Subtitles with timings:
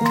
[0.00, 0.06] 嗨，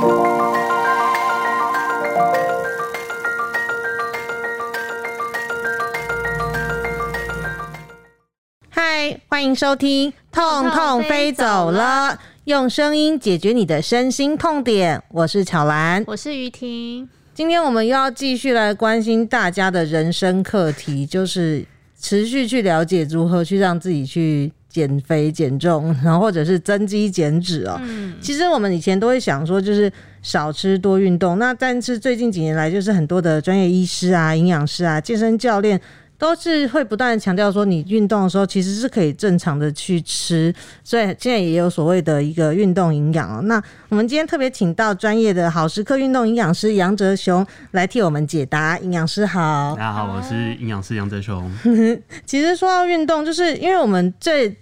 [9.28, 15.02] 欢迎收听《痛痛飞走了》，用声音解决你的身心痛点。
[15.10, 17.10] 我是巧兰，我是于婷。
[17.34, 21.66] 今天我们又要继续来关心大家的人生课题，就是
[22.00, 27.78] 持续去了解如何去让自己去减肥减重， 然后或者是增肌减脂哦。
[27.82, 29.92] 嗯，其实我们以前都会想说，就是
[30.22, 31.40] 少吃多运动。
[31.40, 35.82] 那但是最近几年来，就是很多的专业医师啊、营养师啊、健身教练。
[36.20, 43.41] 都是会不断的强调说，你运动的时候其实是可以正常的去吃，所以现在也有所谓的一个运动营养哦。
[43.44, 48.77] 那我们今天特别请到专业的好时刻运动营养师杨哲雄来替我们解答。
[48.80, 51.50] 营养师好，大家好，我是营养师杨哲雄。
[52.26, 54.54] 其实说到运动，就是因为我们这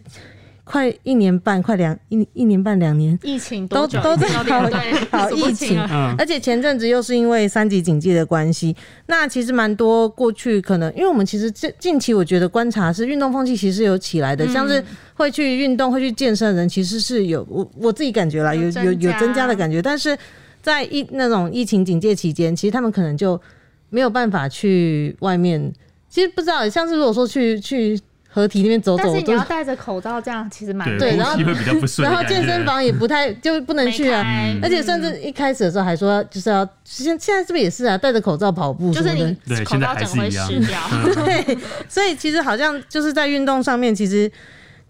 [0.70, 5.80] 快一年半，快两一一年半两年，疫情都都在好对 好疫情。
[5.90, 14.52] 嗯，而且前阵子又是因为三级警戒的关系，那其实蛮多过去可能，因为我们其实近近期我觉得观察是运动风气其实有起来的，嗯。
[14.52, 19.20] 像是会去运动、会去健身的人，其实是有我我自己感觉啦，有有有有增加。
[19.20, 20.18] 增加的感觉，但是
[20.62, 23.40] 在疫那种疫情警戒期间，其实他们可能就
[23.90, 25.72] 没有办法去外面。
[26.10, 28.00] 其实不知道，像是如果说去去
[28.38, 32.14] 合体那边走走，都但是你要戴着口罩，这样其实蛮对，然后会比较不顺的感觉。
[32.14, 34.24] 然后健身房也不太就不能去啊，
[34.62, 37.98] 而且甚至一开始的时候还说就是要现现在是不是也是啊？
[37.98, 40.80] 戴着口罩跑步就是你口罩整个会还是一样湿掉，
[41.26, 41.58] 对，
[41.90, 44.32] 所以其实好像就是在运动上面，其实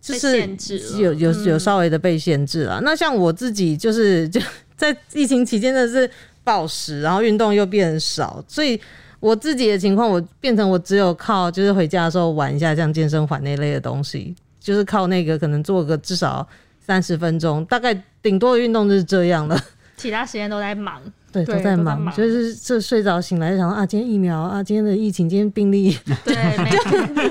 [0.01, 2.81] 就是限制有有有嗯稍微的被限制了。
[2.83, 4.41] 那像我自己就是就
[4.75, 6.11] 在疫情期间真的是
[6.43, 8.77] 暴食，然后运动又变少，所以。
[9.19, 16.47] 我自己的情况，我变成我只有靠就是回家的时候玩一下像健身环那类的东西，就是靠那个可能做个至少
[16.79, 19.59] 三十分钟，大概顶多的运动就是这样了。
[19.95, 21.01] 其他时间都在忙。
[21.45, 26.69] 对，都在忙，就是这睡着醒来就想说啊，今天疫苗啊，今天的疫情，今天病例， 对，没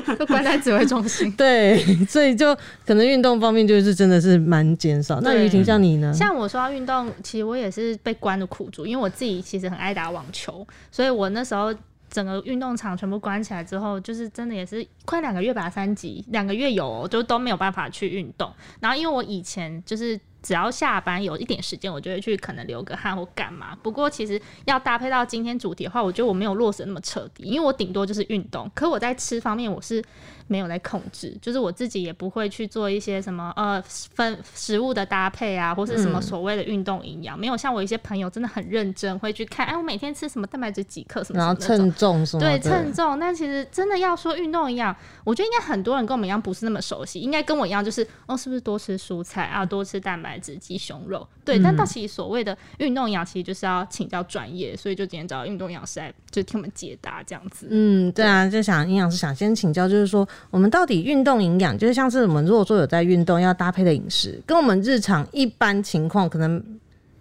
[0.06, 1.30] 有，都关在指挥中心。
[1.36, 2.54] 对， 所以就
[2.86, 5.20] 可能运动方面就是真的是蛮减少。
[5.20, 6.12] 那对雨婷像你呢？
[6.12, 11.74] 像我说到运动，其实我也是被关的苦主，因为我自己其实很爱打网球，所以我那时候
[12.10, 18.50] 整个运动场全部关起来之后，就是真的也是快两个月吧，三级两个月有、哦，就都没有办法去运动。
[18.80, 20.18] 然后因为我以前就是。
[20.46, 23.76] 只要下班有一点时间，我就会去可能流个汗或干嘛。
[23.82, 30.00] 不过其实要搭配到今天主题的话，我觉得我没有落实那么彻底，因为我顶多就是运动，可我在吃方面我是
[30.46, 51.26] 没有在控制，就是我自己也不会去做一些什么呃分食物的搭配啊，或是什么所谓的运动营养，没有像我一些朋友真的很认真会去看，哎，我每天吃什么蛋白质几克什么然后称重什么对，称重，但其实真的要说运动营养，我觉得应该很多人跟我们一样不是那么熟悉，应该跟我一样就是哦，是不是多吃蔬菜啊，多吃蛋白质、鸡胸肉？
[51.44, 57.68] 对，但到其实所谓的运动营养，其实就是要请教专业，所以就今天找运动营养师来就听我们解答这样子。
[57.70, 66.62] 嗯，对啊，就想营养师想先请教，就是说我们到底运动营养，就是像是我们如果说有在运动要搭配的饮食，跟我们日常一般情况可能。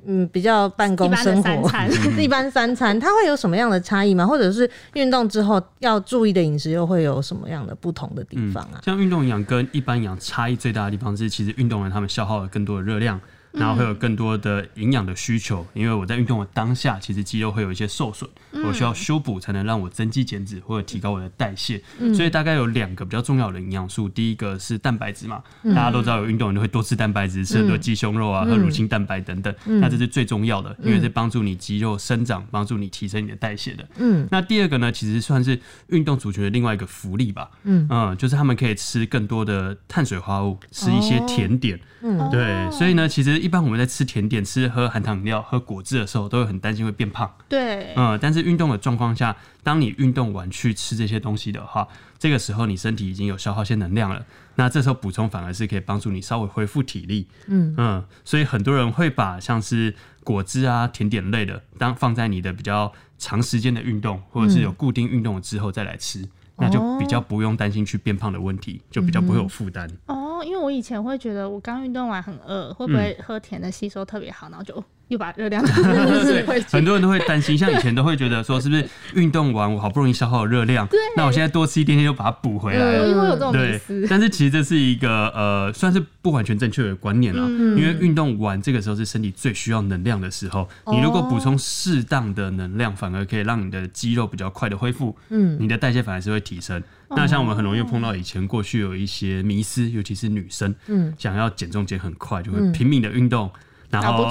[0.07, 1.89] 嗯，比较办一公般的三生活，餐，
[2.21, 4.25] 一般三餐，它会有什么样的差异吗？
[4.25, 8.81] 或者是运动之后要注意的饮食又会有什么样的不同的地方啊？
[8.83, 13.19] 像运动营养跟一般营养差异最大的地方是，其实运动员他们消耗了更多的热量，
[13.55, 15.66] 然后会有更多的营养的需求。
[15.73, 18.29] 因为我在运动的当下，其实肌肉会有一些受损，
[18.66, 21.81] 我需要修补才能让我增肌减脂或者提高我的代谢。
[22.13, 33.87] 所以大概有两个比较重要的营养素，第一个是蛋白质嘛，大家都知道有运动员都会多吃蛋白质，吃很多鸡胸肉啊，喝乳清蛋白等等，那这是最重要的，因为是帮助你肌肉生长，帮助你提升你的代谢的。
[33.97, 37.49] 嗯那第二个呢，其实算是运动族群的另外一个福利吧。
[37.63, 37.87] 嗯
[38.17, 41.79] 就是他们可以吃更多的碳水化合物，吃一些甜点。
[42.01, 47.31] 嗯对，所以呢，其实一般我们在吃甜点、吃喝含糖饮料、喝果汁的时候，都会很担心会变胖。
[47.47, 54.25] 对，嗯，但是运动的状况下，当你运动完去吃这些东西的话，这个时候你身体已经有消耗些能量了。
[54.55, 57.28] 那这时候补充反而是可以帮助你稍微恢复体力。
[57.45, 66.28] 嗯嗯，所以很多人会把像是果汁啊、甜点类的，当放在你的比较长时间的运动，或者是有固定运动之后再来吃。
[66.58, 69.87] 那就比较不用担心去变胖的问题，就比较不会有负担。
[70.35, 76.61] 哦，因为我以前会觉得我刚运动完很饿，会不会喝甜的吸收特别好，然后就又把热量 对。
[76.63, 83.07] 很多人都会担心，像以前都会觉得说，是不是运动完我好不容易消耗了热量，那我现在多吃一点点又把它补回来了。
[83.07, 83.79] 因为有这种对，，
[84.09, 87.43] 但是其实这是一个呃，算是不完全正确的观念啦。
[87.47, 96.81] 嗯因为运动完这个时候是身体最需要能量的时候，你如果补充适当的能量，反而可以让你的肌肉比较快的恢复，嗯你的代谢反而是会提升。
[97.09, 103.49] 那像我们很容易碰到以前过去有一些迷思，尤其是女生，嗯想要减重减很快，就会嗯拼命的运动。
[103.90, 104.28] 然然后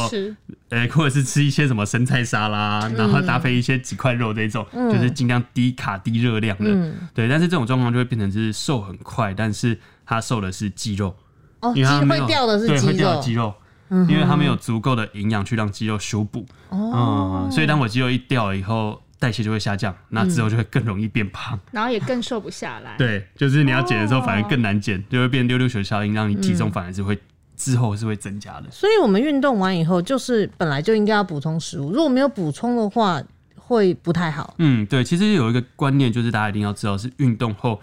[0.68, 6.64] 呃， 或者是吃一些什么生菜沙拉，然后搭配一些几块肉这种，就是尽量低卡低热量的。
[6.68, 6.94] 嗯。
[7.14, 11.14] 对，但是这种状况就会变成是瘦很快，但是他瘦的是肌肉，
[11.60, 13.54] 哦，因为会掉的是对会肌肉，掉的肌肉，
[13.90, 16.46] 因为它没有足够的营养去让肌肉修补。
[16.70, 17.46] 哦。
[17.46, 21.58] 嗯，所以当我肌肉一掉了以后，代谢就会下降，那之后就会更容易变胖。
[21.70, 22.96] 然后也更瘦不下来。
[22.98, 24.24] 对，就是你要减的时候哦。
[24.26, 27.18] 反而更难减，就会变溜溜球效应，让你体重反而是会
[27.56, 28.70] 之后是会增加的。
[28.70, 33.22] 所以我们运动完以后，就是本来就应该要补充食物，如果没有补充的话，
[33.56, 34.54] 会不太好。
[34.58, 37.80] 嗯，对，其实有一个观念就是大家一定要知道，是运动后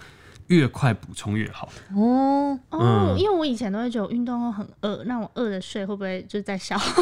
[0.51, 1.69] 越快补充越好。
[1.95, 7.01] 哦，哦，嗯因为我以前都会觉得运动后很饿，那我饿的睡会不会就是在消耗？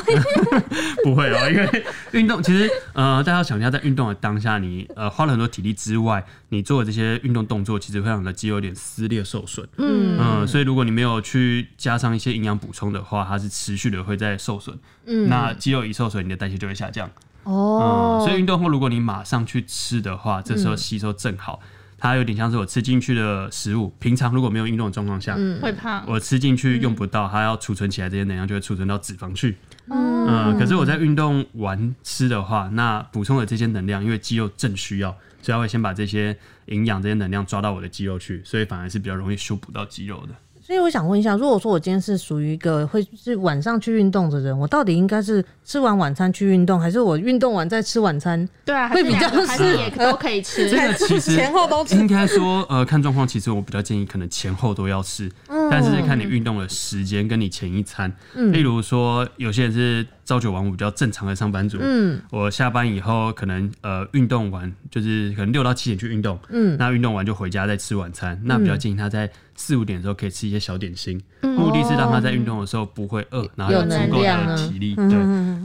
[1.04, 9.68] 不会哦，因为运动其实呃，大家要想一下，在运动的当下，你呃花了很多体力之外，你做的这些运动动作，其实会让你的肌肉有点撕裂受损。
[9.78, 14.78] 嗯嗯，所以如果你没有去加上一些营养补充的话，它是持续的会在受损。
[15.06, 17.10] 嗯那肌肉一受损，你的代谢就会下降。
[17.44, 21.60] 哦嗯，，所以运动后如果你马上去吃的话，这时候吸收正好。
[22.00, 26.04] 它有点像是我吃进去的食物，平常如果没有运动的状况下，嗯会胖。
[26.08, 29.58] 我吃进去用不到，它要储存起来这些能量就会储存到脂肪去。
[29.88, 29.98] 哦
[30.28, 35.10] 嗯，可是我在运动完吃的话，那补充的这些能量，因为肌肉正需要，
[35.42, 40.36] 所以它会先把这些营养、这些能量抓到我的肌肉去，所以反而是比较容易修补到肌肉的。
[40.70, 48.48] 所以我想问一下，如果说我今天是属于一个会是晚上去运动的人，我到底应该是吃完晚餐去运动，还是我运动完再吃晚餐？
[48.64, 50.78] 对啊，会比较是还是是也都可以吃这。
[50.78, 58.14] 个 其实前后都吃应该说，呃，看状况，其实我比较建议可能前后都要吃，嗯但是看你运动的时间跟你前一餐。
[58.36, 62.22] 嗯例如说，有些人是朝九晚五比较正常的上班族，嗯。
[62.30, 66.78] 我下班以后可能呃运动完，就是可能六到七点去运动，嗯。
[66.78, 68.40] 那运动完就回家再吃晚餐。
[68.44, 74.94] 那比较建议他在四五点的时候可以吃一些小点心，目的是让他在运动的时候不会饿，然后有有足够的体力。
[74.94, 75.16] 对，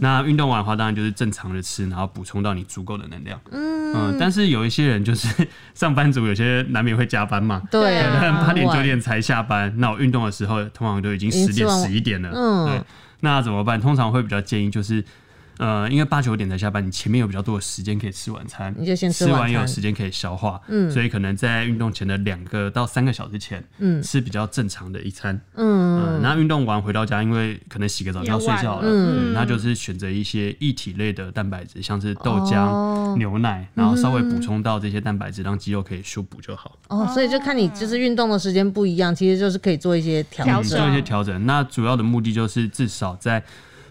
[0.00, 3.38] 那运动完的话，当然就是正常的吃，然后补充到你足够的能量。
[3.50, 7.62] 嗯，但是有一些人就是上班族，有些难免会加班嘛。
[7.70, 12.30] 对可能啊，八点九点才下班，那我运动的时候通常都已经十点十一点了。
[12.34, 12.66] 嗯。
[12.66, 12.82] 对，
[13.24, 13.80] 那怎么办？
[13.80, 15.02] 通常会比较建议就是，
[15.58, 20.90] 呃，因为八九点才下班，你前面有比较多的时间可以吃晚餐，你就先吃吃完也有时间可以消化，嗯。
[20.90, 24.02] 所以可能在运动前的两个到三个小时前，嗯。
[24.02, 25.84] 吃比较正常的一餐，嗯。
[25.94, 33.14] 嗯，那运动完回到家，因为可能洗个澡就要睡觉了，嗯，那就是选择一些液体类的蛋白质，像是豆浆、哦。
[33.16, 36.76] 牛奶，然后稍微补充到这些蛋白质，让肌肉可以修补就好。
[36.88, 40.78] 哦，所以就看你就是运动的时间不一样，其实就是可以做一些调调整。
[40.78, 41.46] 做一些调整。
[41.46, 43.40] 那主要的目的就是至少在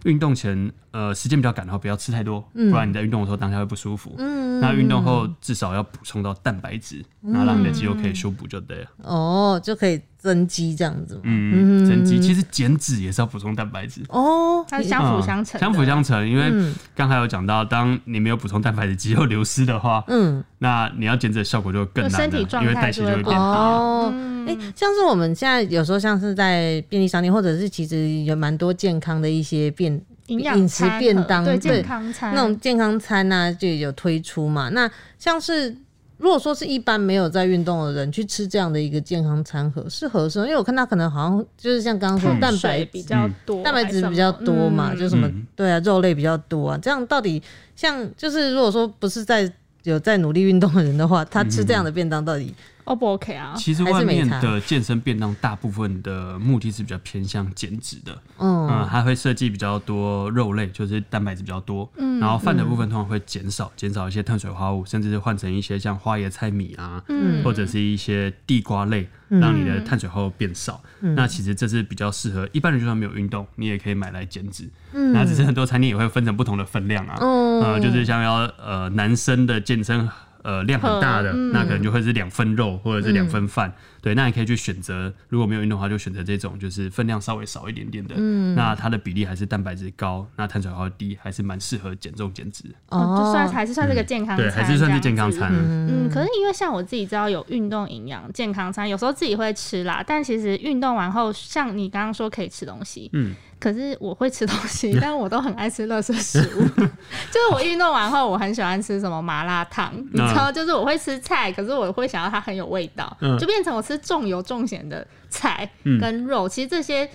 [0.03, 4.15] 运动前，呃，时间比较赶的话，不要吃太多，不然你在运动的时候当下会不舒服。
[4.19, 8.87] 嗯那运动后至少要补充到蛋白质，然后让你的肌肉可以修补就对了。
[9.01, 11.21] 哦，就可以增肌这样子嘛。
[11.23, 14.01] 嗯，增肌其实减脂也是要补充蛋白质。
[14.07, 23.37] 哦，它是相辅相成，嗯相辅相成，因为嗯刚才有讲到，当你没有补充蛋白质，肌肉流失的话，嗯，那你要减脂的效果就会更难了，因为代谢就会变低了。
[23.37, 34.69] 哦，嗯哎、像是我们现在有时候像是在便利商店，或者是其实有蛮多健康的一些便营养饮食便当，对对健康餐那种健康餐啊，就有推出嘛。
[34.69, 34.89] 那
[35.19, 35.75] 像是
[36.17, 40.39] 如果说是一般没有在运动的人去吃这样的一个健康餐盒，是合适？
[40.39, 46.79] 因为我看他可能好像就是像刚刚说蛋白比较多，蛋白质比较多嘛，嗯就什么、嗯对啊，肉类比较多啊。
[46.81, 47.41] 这样到底
[47.75, 49.51] 像就是如果说不是在
[49.83, 52.53] 有在努力运动的人的话，他吃这样的便当到底
[52.85, 53.53] O 不 OK 啊？
[53.55, 70.81] 其实外面的健身便当大部分的目的是比较偏向减脂的，嗯嗯，它会设计比较多肉类，就是蛋白质比较多，嗯然后饭的部分通常会减少，减少一些碳水化合物，甚至是换成一些像花椰菜米啊，嗯或者是一些地瓜类，让你的碳水化合物变少。
[71.01, 74.69] 嗯那其实这是比较适合一般人，就算没有运动，你也可以买来减脂。
[74.93, 80.09] 嗯那只是很多餐厅也会分成不同的分量啊，嗯呃，就是像要呃男生的健身。
[80.43, 83.73] 呃，量很大的，嗯那可能就会是两份肉或者是两份饭，
[84.03, 95.49] 对，那你可以去选择，如果没有运动的话，就选择这种就是分量稍微少一点点的，嗯那它的比例还是蛋白质高，那碳水化合物低，还是蛮适合减重减脂，哦，就算还是算是个健康餐，对，还是算是健康餐。
[95.53, 100.03] 嗯，可是因为像我自己知道有运动营养健康餐，有时候自己会吃啦。
[100.05, 106.67] 但其实运动完后，像你刚刚说可以吃东西，嗯， 可是我会吃东西，但我都很爱吃垃圾食物。
[107.31, 116.47] 就是我运动完后，我很喜欢吃什么麻辣烫，你知道，就是我会吃菜，可是我会想要它很有味道，嗯就变成我吃重油重咸的菜嗯跟肉。
[116.47, 117.09] 其实这些。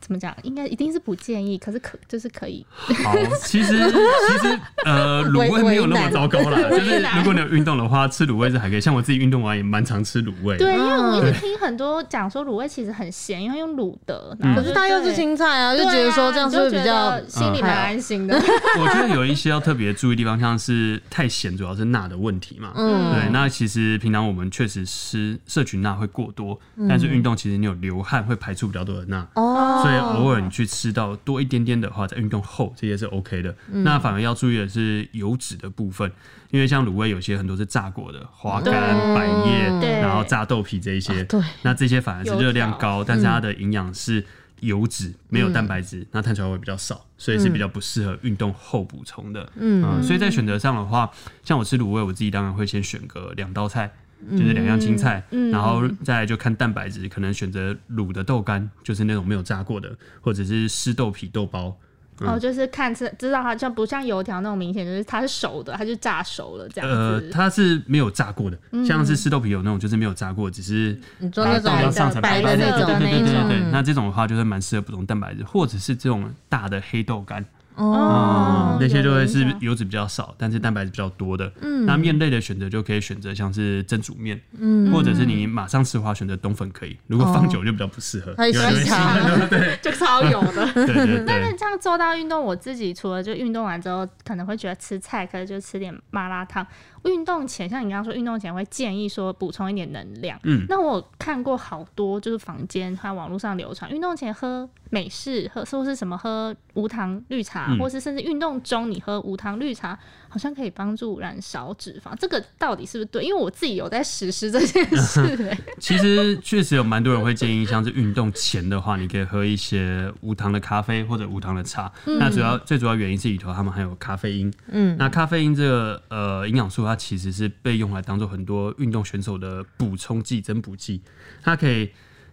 [0.00, 0.34] 怎么讲？
[0.42, 2.64] 应该一定是不建议，可是可就是可以。
[3.04, 6.58] 好，其实其实呃， 卤味没有那么糟糕啦。
[6.70, 8.80] 就是如果你有运动的话，吃卤味是还可以。
[8.80, 10.56] 像我自己运动完也蛮常吃卤味。
[10.56, 14.36] 对，因为我一直听很多讲说卤味其实很咸，因为用卤的。
[14.40, 18.34] 嗯可是它又是青菜啊，就觉得说这样是比较心里蛮安心的。
[18.80, 22.72] 我觉得有一些要特别注意的地方，像是太咸，主要是钠的问题嘛。
[22.74, 29.26] 嗯对，那其实平常我们确实吃摄取钠会过多，但是运动其实你有流汗会排出比较多的钠。
[29.34, 33.54] 哦，所以偶尔你去吃到多一点点的话，在运动后这些是 OK 的。
[33.68, 36.10] 那反而要注意的是油脂的部分，
[36.50, 38.72] 因为像卤味有些很多是炸过的，花干、
[39.14, 41.40] 百叶，然后炸豆皮这一些，对。
[41.62, 44.24] 那这些反而是热量高，但是它的营养是
[44.60, 49.50] 油脂，没有蛋白质，那碳水化合物比较少，所以是比较不适合运动后补充的。
[49.56, 51.10] 嗯、所以在选择上的话，
[51.42, 53.92] 像我吃卤味，我自己当然会先选个两道菜。
[54.32, 61.76] 就是两样青菜，嗯然后再来就看蛋白质，可能选择卤的豆干，就是那种没有炸过的，或者是湿豆皮豆包，
[62.20, 77.42] 哦，就是看知知道它像不像油条那种明显，就是它是熟的，它就炸熟了这样呃，它是没有炸过的，像是湿豆皮有那种就是没有炸过，只是你做那种把它上层白白的那种对对对对对那这种的话就是蛮适合补充蛋白质，或者是这种大的黑豆干，
[77.80, 81.50] 哦嗯，那些就会是油脂比较少，但是蛋白质比较多的。
[81.60, 90.70] 嗯，那面类的选择就可以选择像是蒸煮面，嗯，或者是你马上吃的话选择冬粉可以，如果放久就比较不适合，太有人会细长对 就超油的。
[90.86, 96.66] 对对但对是这样做到运动，我自己除了就运动完之后可能会觉得吃菜，可能就吃点麻辣烫。
[97.04, 100.38] 运动前，像你刚刚说，运动前会建议说补充一点能量。
[100.44, 109.98] 嗯那我有看过好多就是坊间还有网络上流传，运动前喝美式，喝或是什么喝无糖绿茶，嗯或是甚至运动中你喝无糖绿茶，
[110.30, 112.16] 好像可以帮助燃烧脂肪。
[112.16, 113.24] 这个到底是不是对？
[113.24, 115.58] 因为我自己有在实施这件事、 欸。
[115.78, 121.92] 其实确实有蛮多人会建议，像是运动前的话，你可以喝一些无糖的咖啡或者无糖的茶。
[122.04, 124.52] 那主要最主要原因是里头它们含有咖啡因。
[124.68, 131.02] 嗯，那咖啡因这个呃营养素，它其实是被用来当做很多运动选手的补充剂、增补剂。
[131.42, 131.90] 它可以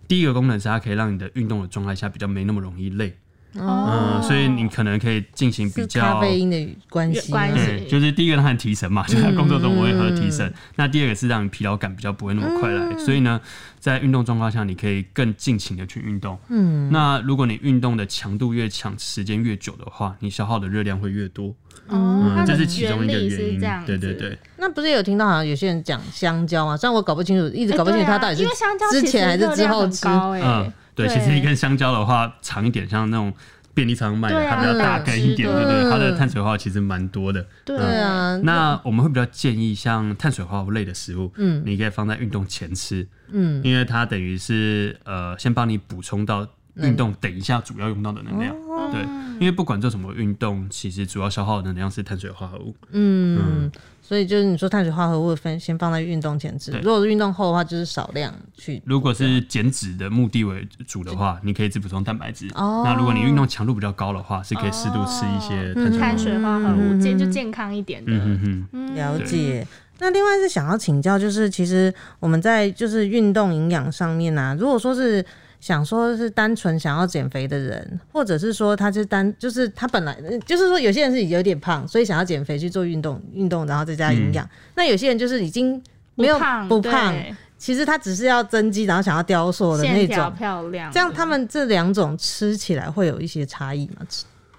[0.08, 3.18] 第一个功能是它可以让你的运动的状态下比较没那么容易累。
[3.56, 7.56] 嗯，所以你可能可以进行比较咖啡因的关系，关系。
[7.56, 10.54] 对，就是第一个让它提神嘛，就是在工作中我会喝提神。
[10.76, 13.40] 那第二个是让你疲劳感比较不会那么快来，所以呢，
[13.80, 16.38] 在运动状况下，你可以更尽情的去运动。
[16.50, 21.56] 嗯，那如果你运动的强度越强，时间越久的话，你消耗的热量会越多。
[21.88, 23.60] 哦，嗯，这是其中一个原因。
[23.86, 26.76] 对对对，那不是有听到好像有些人讲香蕉嘛？
[26.76, 30.04] 虽然我搞不清楚，一直搞不清楚它到底哎对啊因为香蕉是之前还是之后吃。
[30.04, 33.32] 高哎、嗯，对，其实一根香蕉的话，长一点，像那种
[33.74, 35.92] 便利商卖的，它比较大根一点，嗯对不对？
[35.92, 37.46] 它的碳水化合物其实蛮多的。
[37.64, 48.56] 对对啊，那我们会比较建议像碳水化合物类的食物，嗯，你可以放在运动前吃，嗯，因为它等于是呃先帮你补充到运动等一下主要用到的能量，
[48.92, 49.02] 对，
[49.40, 53.72] 因为不管做什么运动，其实主要消耗的能量是碳水化合物，嗯，
[54.08, 58.82] 所以就是你说碳水化合物分先放在运动前吃，如果是运动后的话，就是少量去。
[58.86, 62.48] 如果是减脂的目的为主的话，你可以只补充蛋白质。
[62.56, 66.98] 哦那如果你运动强度比较高的话，是可以适度吃一些碳水化合物。
[67.02, 68.14] 健就健康一点的。
[68.14, 69.68] 嗯哼哼，了解。
[70.00, 75.26] 那另外是想要请教，就是其实我们在就是运动营养上面啊，如果说是
[75.60, 84.48] 想说是单纯想要减肥的人，或者是说他是单就是他本来就是说有些人是有点胖，所以想要减肥去做运动，运动然后再加营养。
[84.76, 85.82] 那有些人就是已经
[86.16, 87.16] 没有胖不胖，
[87.58, 90.34] 其实他只是要增肌，然后想要雕塑的那种。
[90.36, 94.06] 漂亮，这样他们这两种吃起来会有一些差异吗？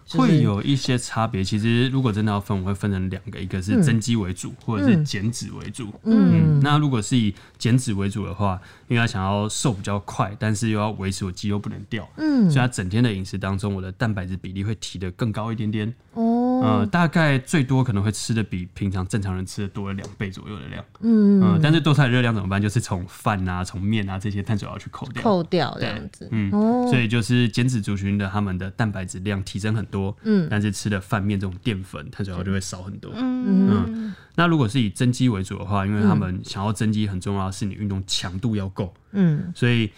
[0.09, 1.45] 吃就是会有一些差别。
[1.45, 5.93] 其实如果真的要分，我会分成两个，一个是增肌为主，或者是减脂为主。
[6.05, 15.95] 嗯，那如果是以减脂为主的话，因为他想要瘦比较快，但是又要维持我肌肉不能掉，嗯，所以他整天的饮食当中，我的蛋白质比例会提得更高一点点。
[16.15, 16.28] 哦，
[16.63, 20.85] 呃，大概最多可能会吃的比平常正常人吃的多了两倍左右的量。
[21.01, 22.61] 嗯但是多出来的热量怎么办？
[22.61, 25.23] 就是从饭啊、从面啊这些碳水要去扣掉。
[25.23, 26.29] 扣掉这样子。
[26.31, 33.13] 嗯，哦所以就是减脂族群的他们的蛋白质量提升很多，嗯，但是吃的饭面这种淀粉碳水化就会少很多。
[33.15, 39.91] 嗯，那如果是以增肌为主的话，因为他们想要增肌，很重要的是你运动强度要够，嗯，所以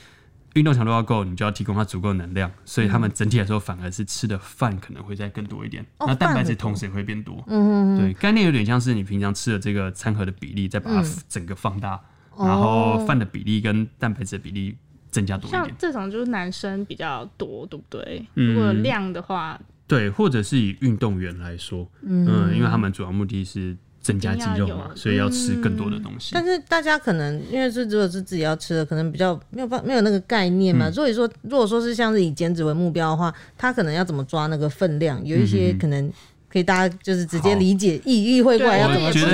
[0.55, 7.43] 运动强度要够，你就要提供它足够能量，所以他们整体来说反而是吃的饭可能会再更多一点，哦那蛋白质同时也会变多。
[7.47, 12.01] 嗯对，概念有点像是你平常吃的这个餐盒的比例，再把它整个放大，
[12.39, 14.77] 然后饭的比例跟蛋白质的比例
[15.09, 15.65] 增加多一点。
[15.65, 18.27] 像这种就是男生比较多，对不对？
[18.35, 26.31] 嗯如果量的话，对，或者是以运动员来说，嗯，因为他们主要目的是增加肌肉嘛，所以要吃更多的东西。
[26.33, 30.91] 但是大家可能因为是如果是自己要吃的，可能比较没有办没有那个概念嗯嘛。
[30.91, 35.25] 所以说，如果说是像是以减脂为目标的话，他可能要怎么抓那个分量？
[35.25, 36.13] 有一些嗯可能
[36.49, 39.29] 可以大家就是直接理解意意会过来要怎么吃直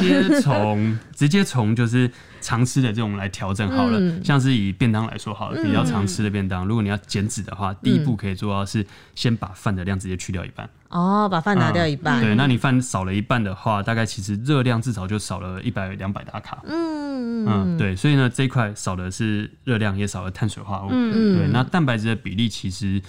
[0.00, 2.10] 接从 直接从就是
[2.40, 3.98] 常吃的这种来调整好了。
[4.00, 8.84] 嗯像是以便当来说好了，比较常吃的便当，如果你要减脂的话，第一步可以做到是
[9.14, 10.68] 先把饭的量直接去掉一半。
[10.90, 12.20] 哦，把饭拿掉一半。
[12.20, 16.60] 对，那你饭少了一半的话，大概其实热量至少就少了一百两百大卡。
[16.66, 20.90] 嗯嗯，对，所以呢，这一块少的是热量，也少了碳水化合物。
[20.92, 23.00] 嗯对，那蛋白质的比例其实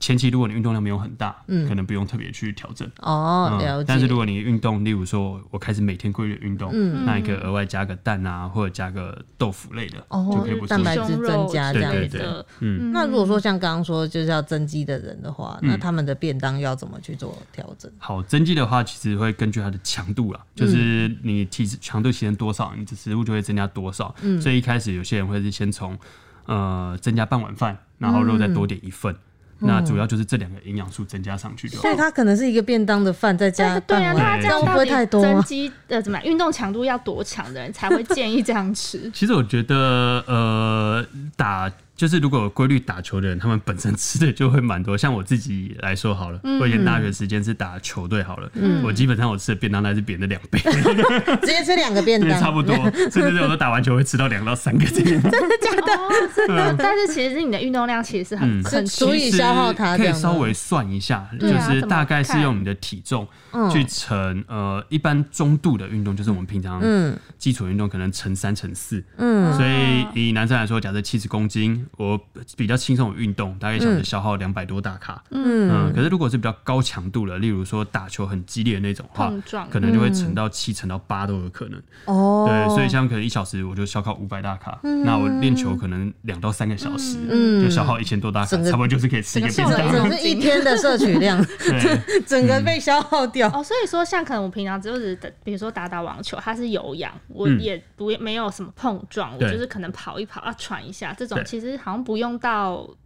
[0.00, 2.90] 前期如果你运动量没有很大，嗯可能不用特别去调整。
[3.00, 3.84] 哦，嗯了解。
[3.86, 17.90] 但是如果你运动，例如说我开始每天规律运动，嗯那你可以额外加个蛋啊，或者加个豆腐类的，哦就可以不错蛋白质增加这样子对对对嗯，那如果说像刚刚说就是要增肌的人的话，那他们的便当要怎么去做调整？
[17.98, 24.14] 好，增肌的话，其实会根据它的强度啊，就是你体脂强度提升多少，你的食物就会增加多少。
[24.40, 25.98] 所以一开始有些人会是先从
[26.46, 29.14] 呃增加半碗饭，然后肉再多点一份。
[29.60, 31.96] 那主要就是这两个营养素增加上去就好所以。
[31.96, 35.42] 它可能是一个便当的饭再加对啊，半那碗，这样会不会太多增？
[35.42, 36.26] 肌呃怎么样？
[36.26, 39.10] 运动强度要多强的人才会建议这样吃？
[39.14, 41.04] 其实我觉得，呃，
[41.36, 44.96] 打就是如果有规律打球的人，他们本身吃的就会蛮多。
[44.96, 48.50] 像我自己来说好了，我以前大学时间是打球队好了，
[48.82, 50.58] 我基本上我吃的便当那是别人的两倍，
[51.42, 52.74] 直接吃两个便对，当，差不多。
[53.12, 55.20] 甚至是我都打完球会吃到两到三个这样。
[55.20, 56.74] 哦，真的。
[56.78, 69.04] 但是其实你的运动量其实是很嗯很足以消耗它这可以稍微算一下，就是大概是用你的体重嗯去乘呃一般中度的运动，就是我们平常嗯基础运动可能乘三乘四。
[69.18, 72.18] 嗯所以以男生来说，假设七十公斤，我
[72.56, 75.22] 比较轻松的运动，大概一小时消耗两百多大卡。
[75.30, 79.68] 嗯，嗯可是如果是比较高强度的，例如说打球很激烈的那种的话碰，撞。
[79.70, 81.80] 可能就会沉到七、沉到八都有可能。
[82.06, 87.62] 哦，对，所以像可能一小时我就消耗五百大卡，那我练球可能两到三个小时，嗯。
[87.62, 89.92] 就消耗一千多大卡，差不多就是可以吃一个便整个当。
[89.92, 93.48] 整是一天的摄取量， 对， 整个被消耗掉。
[93.48, 97.60] 哦，所以说像可能我平常就是打，比如说打打网球，它是有氧，我嗯。
[97.60, 102.96] 也不没有什么碰撞，我就是可能跑一跑，啊喘一下，这种其实好像不用到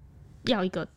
[0.43, 0.89] 要一个，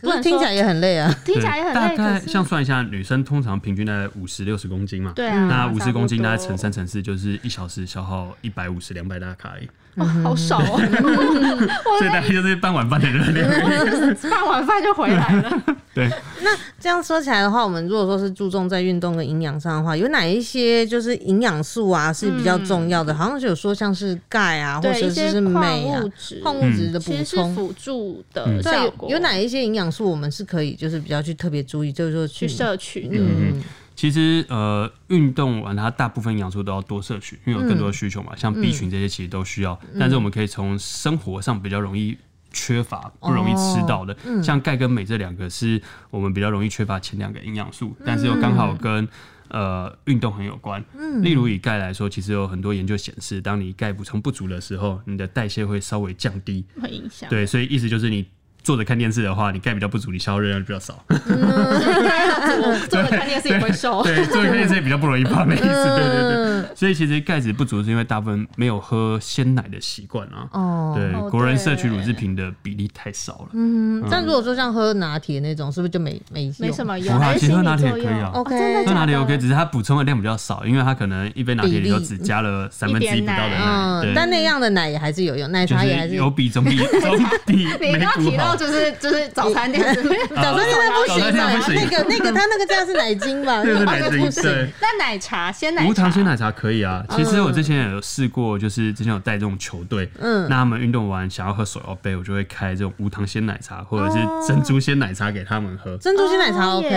[0.00, 1.14] 可是能听起来也很累啊。
[1.24, 10.80] 听起来也很累，大概像算一下，女生通常平均大概五十六十公斤嘛，对啊，那五十公斤大概乘三乘四，就是一小时消耗一百五十两百大卡而已，哇，好少哦，
[11.98, 13.48] 所以大概就是半碗饭的热量
[14.30, 14.64] 半碗。
[14.64, 15.62] 饭就回来了。
[15.94, 16.08] 对，
[16.42, 23.14] 那这样说起来的话，我们如果说是注重在运动跟营养上的话，有哪一些就是营养素啊是比较重要的？
[23.14, 27.54] 好像是有说像是钙啊，或对一些者是是镁啊矿物、质，矿物质的补充。
[27.54, 33.16] 辅助的嗯对，有效果，有哪一些营养素我们是可以就是比较去特别注意，就是说去去摄取的？
[33.18, 33.62] 嗯
[33.94, 42.18] 其实呃，运动完它大部分营养素都要多摄取，因为有更多的需求嘛，像 B 群这些其实都需要，但是我们可以从生活上比较容易。
[42.56, 49.08] 缺乏不容易吃到的，像钙跟镁这两个是我们比较容易缺乏前两个营养素，但是又刚好跟
[49.48, 50.80] 呃运动很有关。
[51.20, 56.64] 例如以钙来说，其实有很多研究显示，当你钙补充不足的时候，你的代谢会稍微降低。
[56.80, 57.28] 会影响。
[57.28, 58.24] 对，所以意思就是你
[58.64, 61.04] 坐着看电视的话，你钙比较不足，你消耗热量就比较少。
[61.06, 64.02] 我坐着看电视也会瘦。
[64.02, 65.64] 对，坐着看电视也比较不容易胖的意思。
[65.64, 70.48] 对对对，所以其实钙质不足是因为大部分没有喝鲜奶的习惯啊。
[70.52, 73.48] 哦，对哦，国人摄取乳制品的比例太少了。
[73.52, 76.98] 嗯，但如果说像喝拿铁那种，是不是就没没没什么？
[76.98, 83.60] 用，其实喝拿铁也可以啊哦 OK 喝拿铁的 OK，只是它补充的量比较少，因为它可能一杯拿铁里头只加了三分之一不到的奶。
[83.62, 88.53] 嗯，对，但那样的奶也还是有用，奶茶也还是是有比总比 总比没补好。
[88.56, 89.82] 就是就是早餐店
[90.34, 91.74] 早餐店不行的，店不行。
[91.74, 93.62] 那个那个他那个价是奶精吧？
[93.64, 94.68] 对对对。
[94.80, 95.88] 那奶茶鲜奶茶。
[95.88, 100.48] 无糖鲜奶茶可以啊，其实我之前也有试过，就是之前有带这种球队，嗯。
[100.48, 105.96] 那他们运动完想要喝手摇杯，我就会开这种无糖鲜奶茶或者是珍珠鲜奶茶给他们喝。
[105.98, 106.88] 珍珠鲜奶茶哦 OK，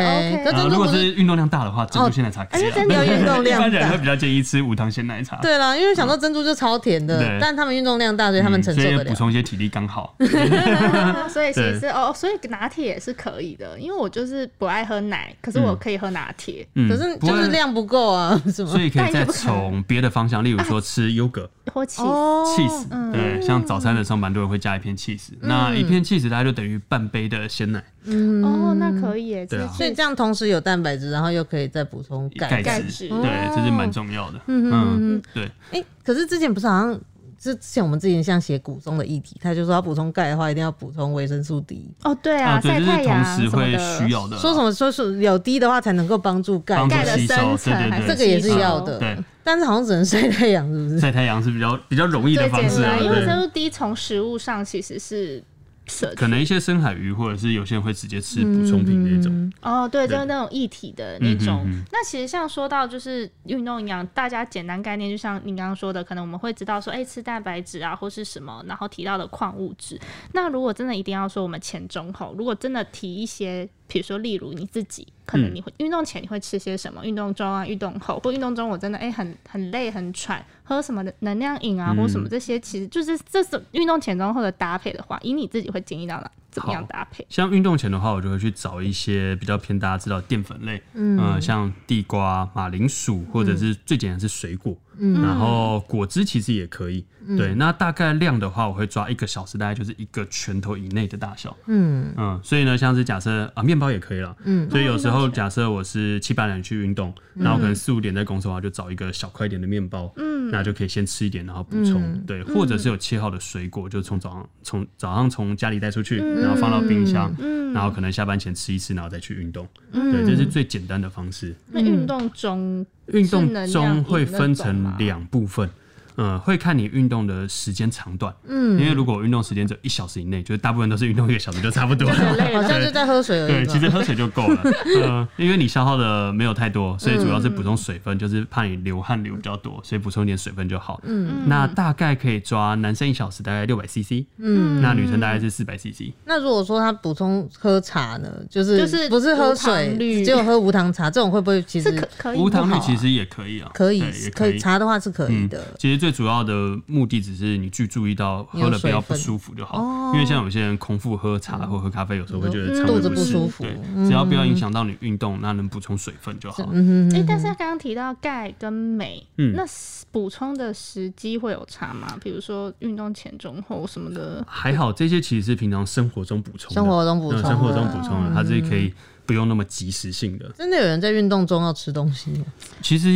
[0.46, 2.76] 然后如果是是运动量大的话，珍珠鲜奶茶可以啊。
[2.90, 5.38] 要运动量一般人大会比较建议吃无糖鲜奶茶。
[5.42, 8.96] 对啦，因为想说珍珠就超甜的，但他们运动量大，所以他们嗯承受得了。
[8.96, 10.16] 所以补充一些体力刚好。
[10.20, 18.80] 哦 所以其实哦，所以拿铁也是可以的，因为我就是不爱喝奶，可是我可以喝拿铁，嗯可是就是量不够啊，是吗所？
[18.82, 27.84] 以可以再从别的方向，例如说吃优格、或起哦 cheese，对，像早餐的时候蛮多人会加一片 cheese，那嗯一片 cheese 大概就等于半杯的鲜奶。
[28.10, 32.50] 嗯哦，那可以耶，对啊所以这样同时有蛋白质，然后又可以再补充钙。
[32.50, 34.40] 钙钙质，对，这是蛮重要的。
[34.48, 36.98] 嗯，对，哎，可是之前不是好像
[37.40, 41.90] 之前我们之前像写骨松的议题，他就说要补充钙的话，一定要补充维生素 D。
[42.04, 44.38] 哦，对啊，晒太阳时会什么的需要的。
[44.38, 48.98] 说什么说是有 D 的话才能够帮助钙帮，助钙的吸收生成对对对还是这个也是要的。
[49.00, 51.00] 对，但是好像只能晒太阳，是不是？
[51.00, 53.26] 晒太阳是比较比较容易的最方式啊，简单，因为维对。
[53.28, 55.44] 生素 D 从食物上其实是
[55.88, 59.52] 摄取可能一些深海鱼，或者是有些人会直接吃补充品那种。
[59.62, 61.66] 哦，对，对就是那种一体的那种。
[61.92, 70.00] 那其实像说到就是运动营养，大家简单概念，就像你刚刚说的，可能我们会知道说，哎、吃蛋白质啊，或是什么，然后提到的矿物质。
[70.34, 87.26] 那如果真的一定要说我们前中后，如果真的提一些，比如说例如你自己，可能你会运动前你会吃些什么，运动中啊，运动后，或运动中我真的哎、很很累很喘，喝什么的能量饮啊，嗯或什么这些，其实就是这是运动前中后的搭配的话，以你自己会经历到哪怎么样好搭配？
[87.30, 97.06] 像运动前的话，我就会去找一些比较偏大家知道的淀粉类，嗯、像地瓜、马铃薯，或者是最简单是水果，嗯，然后果汁其实也可以。
[97.38, 101.56] 对，那大概量的话，我会抓一个小时，大概就是一个拳头以内的大小。
[101.68, 102.14] 嗯。
[102.16, 104.34] 嗯，所以呢，像是假设啊，面包也可以了。
[104.46, 104.70] 嗯。
[104.70, 110.10] 所以有时候假设我是七八点去运动，然后可能四五点在公司的话，就找一个小块一点的面包，
[110.48, 112.02] 嗯，那就可以先吃一点，然后补充。
[112.02, 117.34] 嗯对，或者是有切好的水果，就从早上从早上从家里带出去，然后放到冰箱，
[117.74, 119.68] 然后可能下班前吃一次，然后再去运动。
[119.92, 121.56] 对，这是最简单的方式。
[121.72, 125.70] 那运动中运动中会分成两部分。
[126.18, 132.16] 嗯，会看你运动的时间长短，嗯，因为如果运动时间只有一小时以内，就是大部分都是运动一个小时就差不多了，
[132.54, 134.62] 好像就在喝水而已对，其实喝水就够了。
[135.04, 141.00] 呃，因为你消耗的没有太多，所以主要是补充水分，就是怕你流汗流比较多，所以补充一点水分就好。
[141.06, 146.12] 嗯，那大概可以抓男生一小时大概六百 CC，嗯，那女生大概是四百 CC。
[146.26, 154.56] 那如果说他补充喝茶呢，就是就是不是喝水，只有喝无糖茶，这种会不会其实是可可以无糖绿其实也可以啊，可以对也可以。
[154.56, 154.60] 以。
[154.60, 163.66] 茶的话是可以嗯的。，其实最主要的目的只是你去注意到喝了不要不舒服就好，哦因为像有些人空腹喝茶或喝咖啡，有时候会觉得肠肚子胃不舒服
[164.06, 166.70] 只要不要影响到你运动，那能补充水分就好。
[166.72, 169.64] 嗯哎、但是他刚刚提到钙跟镁，嗯那
[170.12, 172.18] 补充的时机会有差吗？
[172.22, 174.44] 比如说运动前、中、后什么的。
[174.48, 178.94] 还好，这些其实是平常生活中补充的，生活中补充的嗯生活中补充的，它是可以
[179.28, 180.50] 不用那么及时性的。
[180.58, 182.46] 真的有人在运动中要吃东西吗？
[182.82, 183.10] 其实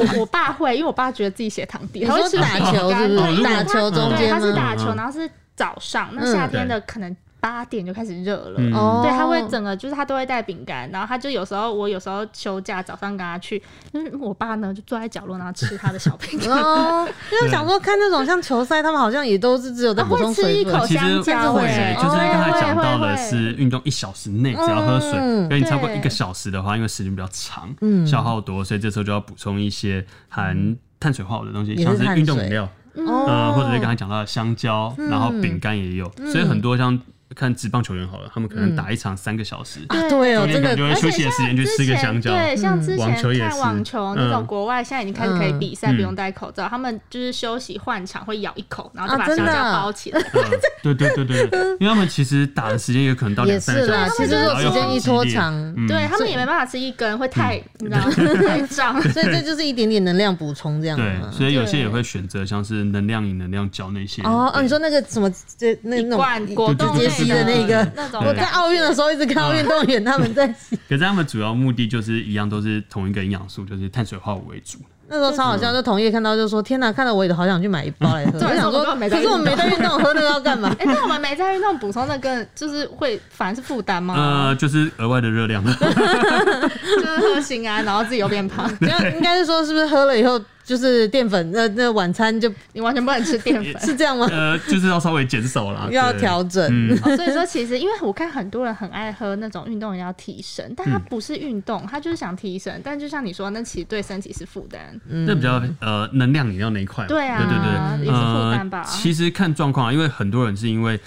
[0.00, 3.42] 我我爸会，因为我爸觉得自己血糖低，他会吃说打球是不是？
[3.42, 4.52] 打球中间，他是？
[4.52, 8.56] 打球，嗯然后是早上，那夏天的可能八点就开始热了。
[8.56, 20.60] 对，他会整个就是他都会带饼干，然后他就有时候我有时候休假早上跟他去，就是我爸呢就坐在角落然后吃他的小饼干， 哦，因为想说看那种像球赛，他们好像也都是只有在补充会吃水分。
[20.60, 20.86] 一口。
[20.86, 21.94] 其实香蕉会欸。
[21.94, 28.04] 就是刚才会讲到的是运动一小时内只要喝水，嗯因为你超过一个小时的话，因为时间比较长，嗯。
[28.04, 36.98] 消耗多，所以这时候就要补充一些含碳水化合物的东西，是像是运动饮料，哦呃，或者是刚才讲到的香蕉，然后饼干也有，所以很多像
[37.36, 42.30] 看职棒球员好了，他们可能打一场三个小时，啊，对哦，真的中间可能就会休息的时间去吃个香蕉。
[42.32, 50.20] 对，像之网球也是前看网球那种嗯国外，现在已经开始可以比赛，嗯不用戴口罩，他们就是休息换场会咬一口，然后就啊真的把香蕉包起来。
[50.20, 50.42] 嗯
[50.82, 54.06] 对对对对，对 因为他们其实打的时间也可能到也两三啦。
[54.08, 58.00] 小时，其实时间一拖长，嗯对他们也没办法吃一根，会太你知道
[58.46, 59.00] 太胀。
[59.10, 64.22] 所以这就是一点点能量补充这样对，所以有些也会选择像是能量饮、能量胶那些。
[64.22, 74.78] 哦哦，你说那个什么这那一那罐种果冻直接吸的那个那种我，在奥运的时候一直看到运动员他们在吸，可是他们主要目的就是一样，都是同一个营养素，就是碳水化合物为主。
[75.08, 78.32] 那时候超好笑，就同业看到就说：“天哪，看到我也好想去买一包来喝。
[78.34, 80.74] ”我重点是想说，可是我没在运动，喝那个要干嘛？
[80.80, 84.14] 哎，那我们没在运动补充那个，就是会反而是负担吗？
[84.16, 85.62] 呃，就是额外的热量。
[85.64, 91.52] 就是喝心安，然后自己又变胖，这样应该是说，是不是喝了以后就是淀粉？
[91.52, 93.78] 那那晚餐就你完全不能吃淀粉。
[93.80, 94.26] 是这样吗？
[94.32, 96.66] 呃，就是要稍微减少啦， 要调整。
[96.68, 105.00] 嗯，哦，所以说其实因为我看很多人很爱喝那种运动饮料提神，但他不是运动，他就是想提神，但就像你说，那其实对身体是负担。
[105.06, 107.06] 那比较呃能量饮料那一块。
[107.06, 108.90] 对啊对对对，也是负担吧呃。
[108.90, 110.98] 其实看状况啊，因为很多人是因为。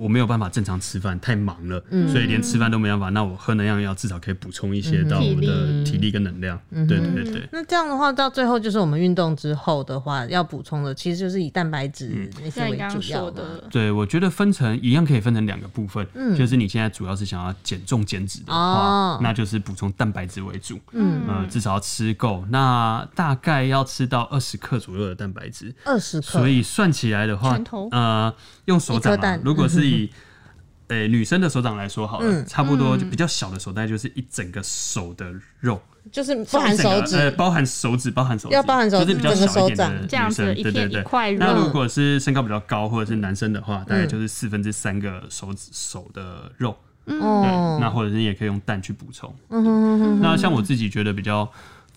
[0.00, 1.82] 我没有办法正常吃饭，太忙了，
[2.12, 3.08] 所以连吃饭都没办法。
[3.08, 6.10] 那我喝能量药至少可以补充一些到我们的体力。
[6.10, 6.60] 跟能量。
[6.72, 7.48] 对对对对。
[7.52, 16.04] 那这样的话，到最后就是我们运动之后的话，要补充的其实就是以蛋白质那些为主要的，对，我觉得分成一样可以分成两个部分，
[16.36, 19.20] 就是你现在主要是想要减重减脂的话，哦。
[19.22, 21.20] 那就是补充蛋白质为主，嗯。
[21.28, 27.56] 呃，至少要吃够，那大概要吃到二十克左右的蛋白质，二十克，所以算起来的话，
[27.92, 28.34] 呃，
[28.64, 30.10] 用手掌如果是以
[30.88, 40.02] 呃、女生的手掌来说好了，嗯差不多就比较小的手袋就是一整个手的肉，就是包含手指，呃，包含手指，包含手指，要包含手指就是比较小一点的手掌。
[40.02, 40.88] 女这样子生一片对对。
[40.88, 41.38] 对一块肉。
[41.38, 46.76] 那如果是身高比较高或者是男生的话，大概嗯就是四分之三个手指手的肉。
[47.06, 49.32] 对，哦，那或者是也可以用蛋去补充。
[49.50, 50.20] 嗯哼哼哼。
[50.20, 51.48] 那像我自己觉得比较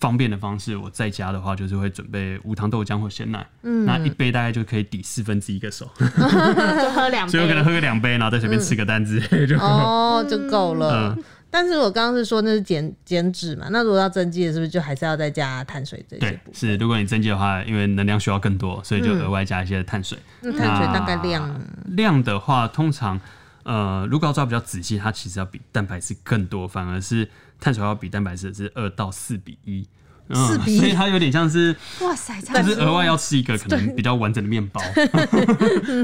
[0.04, 7.64] 方便的方式，我在家的话就是会准备无糖豆浆或鲜奶，嗯那一杯大概就可以抵四分之一个手，就喝两所以我可能。
[7.64, 9.56] 喝个两杯，然后再随便吃个蛋之类就。
[9.58, 11.14] 哦，就够了。
[11.16, 16.40] 嗯但是我刚刚是说那是减减脂嘛，那如果要增肌的，是不是就还是要再加碳水这些？
[16.52, 20.18] 是如果你增肌的话，因为能量需要更多，所以就嗯额外加一些碳水。
[20.40, 23.20] 那碳水大概量量的话，通常
[23.62, 27.28] 呃，如果要抓比较仔细，它其实要比蛋白质更多，反而是
[27.64, 29.80] 碳水要比蛋白质是二到四比一。
[30.26, 34.80] 嗯4比1所以它有点像是，哇塞，这样子就是额外要吃一个可能比较完整的面包，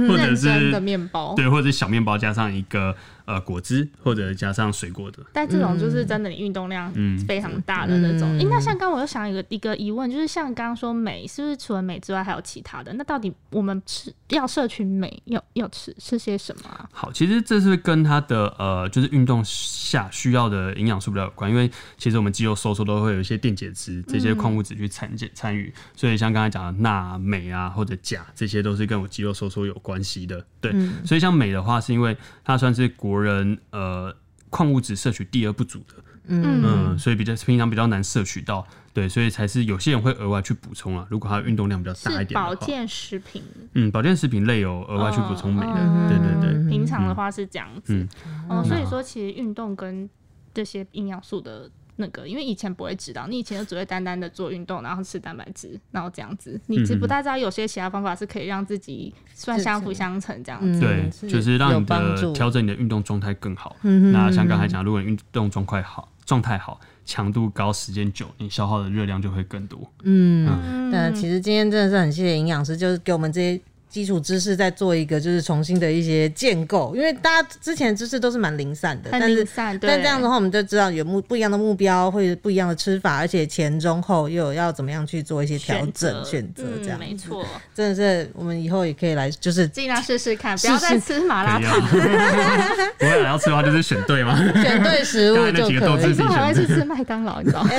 [0.06, 1.34] 或者是的面包。
[1.34, 2.94] 对，或者是小面包加上一个
[3.24, 5.18] 呃果汁，或者加上水果的。
[5.32, 8.38] 但这种就是真的，你运动量嗯非常大的那种。
[8.48, 12.92] 那像刚刚我又想一个一个疑问，就是像刚刚说镁，是不是除了镁之外还有其他的？
[12.94, 16.88] 那到底我们吃要摄取镁，要要吃吃些什么啊？
[16.92, 30.44] 好，其实这是跟它的呃，就是运动下需要的营养素比较有关，因为其实我们肌肉收缩都会有一些电解质这些矿物质去参检参与，所以像刚才讲的钠、镁啊或者钾，这些都是跟我肌肉收缩有关系的。
[30.60, 30.72] 对，
[31.04, 32.16] 所以像镁的话，是因为
[32.50, 34.14] 它算是国人呃
[34.48, 35.94] 矿物质摄取第二不足的，
[36.26, 38.66] 嗯嗯，所以比较平常比较难摄取到。
[38.92, 41.06] 对，所以才是有些人会额外去补充啊。
[41.08, 43.40] 如果他的运动量比较大一点的话，保健食品，
[43.74, 46.68] 嗯，保健食品类有额外去补充镁的，哦对对对。
[46.68, 47.94] 平常的话是这样子。
[47.94, 48.08] 嗯
[48.48, 50.10] 哦，所以说其实运动跟
[50.52, 60.80] 这些营养素的那个，因为以前不会知道，你以前就只会单单的做运动，然后吃蛋白质，然后这样子，你只不太知道有些其他方法是可以让自己算相辅相成这样子。
[60.80, 63.76] 嗯对，就是让你的调整你的运动状态更好。
[63.82, 69.80] 嗯那像刚才讲，如果你运动状态好，状态好，强度高，时间久，你消耗的热量就会更多。
[70.02, 73.60] 嗯，但其实今天真的是很谢谢营养师，就是给我们这些
[73.90, 91.90] 基础知识再做一个就是重新的一些建构，因为大家之前的知识都是蛮零散的，很但是零散，但这样的话，我们就知道有目不一样的目标，或者不一样的吃法，而且前中后又有要怎么样去做一些调整选择，这样、嗯、没错，真的是我们以后也可以来，就是尽量试试看，不要再吃麻辣烫啊。
[92.96, 94.36] 不会啊，要吃的话就是选对嘛。
[94.62, 97.70] 选对食物就可以几个豆制以，后还会去吃麦当劳，你知道吗？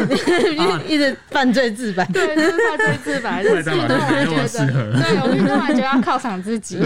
[0.88, 2.06] 一直犯罪自白。
[2.12, 4.68] 对，就是犯罪自白， 就是运动完觉得，
[5.02, 6.80] 对我运动完觉得要 犒赏自己。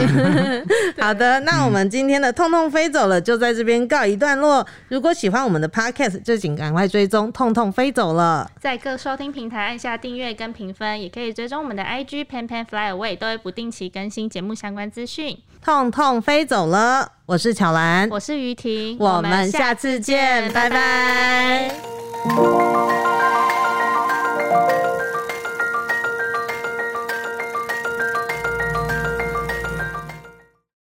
[0.99, 4.65] 好的，那我们今天的痛痛飞走了就在这边告一段落。
[4.89, 8.49] 如果喜欢我们的 podcast，就请赶快追踪痛痛飞走了。
[8.59, 15.37] 在各收听平台按下订阅跟评分，也可以追踪我们的 IG Pan Pan Fly Away，都会不定期更新节目相关资讯。
[15.63, 21.71] 痛痛飞走了，我是巧兰，我是于婷，我们下次见，拜拜